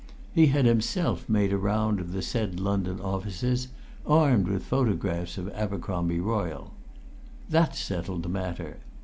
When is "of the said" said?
1.99-2.59